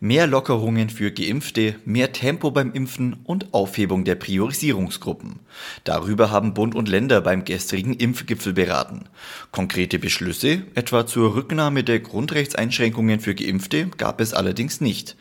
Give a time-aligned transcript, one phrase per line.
[0.00, 5.40] Mehr Lockerungen für Geimpfte, mehr Tempo beim Impfen und Aufhebung der Priorisierungsgruppen.
[5.84, 9.04] Darüber haben Bund und Länder beim gestrigen Impfgipfel beraten.
[9.50, 15.16] Konkrete Beschlüsse, etwa zur Rücknahme der Grundrechtseinschränkungen für Geimpfte, gab es allerdings nicht.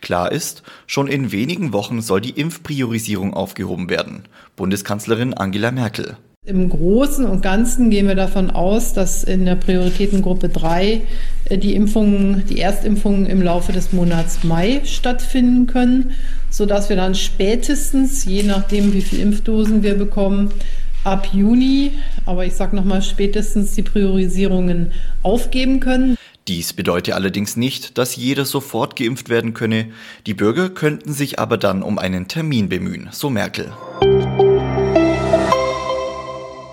[0.00, 4.24] Klar ist, schon in wenigen Wochen soll die Impfpriorisierung aufgehoben werden.
[4.56, 6.16] Bundeskanzlerin Angela Merkel.
[6.46, 11.00] Im Großen und Ganzen gehen wir davon aus, dass in der Prioritätengruppe 3
[11.46, 16.10] äh, die Impfungen, die Erstimpfungen im Laufe des Monats Mai stattfinden können,
[16.50, 20.50] sodass wir dann spätestens, je nachdem wie viele Impfdosen wir bekommen,
[21.02, 21.92] ab Juni,
[22.26, 24.92] aber ich sage nochmal spätestens die Priorisierungen
[25.22, 26.18] aufgeben können.
[26.46, 29.86] Dies bedeutet allerdings nicht, dass jeder sofort geimpft werden könne.
[30.26, 33.72] Die Bürger könnten sich aber dann um einen Termin bemühen, so Merkel.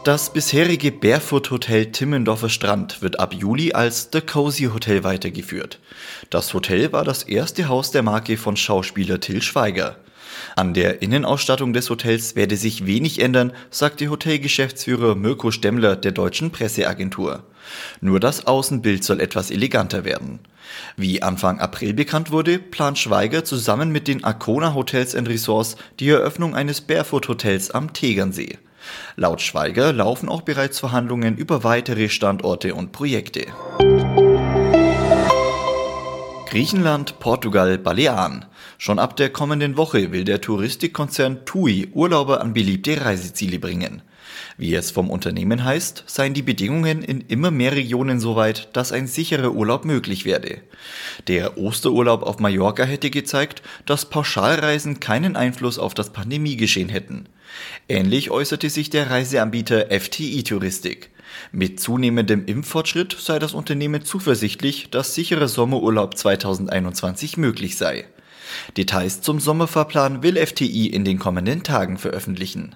[0.03, 5.77] Das bisherige Barefoot Hotel Timmendorfer Strand wird ab Juli als The Cozy Hotel weitergeführt.
[6.31, 9.97] Das Hotel war das erste Haus der Marke von Schauspieler Till Schweiger.
[10.55, 16.49] An der Innenausstattung des Hotels werde sich wenig ändern, sagte Hotelgeschäftsführer Mirko Stemmler der deutschen
[16.49, 17.43] Presseagentur.
[18.02, 20.39] Nur das Außenbild soll etwas eleganter werden.
[20.97, 26.55] Wie Anfang April bekannt wurde, plant Schweiger zusammen mit den Arcona Hotels Resorts die Eröffnung
[26.55, 28.58] eines Barefoot Hotels am Tegernsee.
[29.15, 33.45] Laut Schweiger laufen auch bereits Verhandlungen über weitere Standorte und Projekte.
[36.51, 38.43] Griechenland, Portugal, Balearen.
[38.77, 44.02] Schon ab der kommenden Woche will der Touristikkonzern TUI Urlauber an beliebte Reiseziele bringen.
[44.58, 48.91] Wie es vom Unternehmen heißt, seien die Bedingungen in immer mehr Regionen so weit, dass
[48.91, 50.61] ein sicherer Urlaub möglich werde.
[51.27, 57.27] Der Osterurlaub auf Mallorca hätte gezeigt, dass Pauschalreisen keinen Einfluss auf das Pandemiegeschehen hätten.
[57.89, 61.09] Ähnlich äußerte sich der Reiseanbieter FTI Touristik.
[61.52, 68.05] Mit zunehmendem Impffortschritt sei das Unternehmen zuversichtlich, dass sicherer Sommerurlaub 2021 möglich sei.
[68.77, 72.76] Details zum Sommerfahrplan will FTI in den kommenden Tagen veröffentlichen.